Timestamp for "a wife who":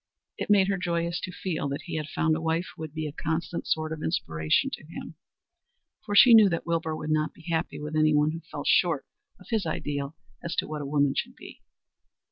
2.35-2.81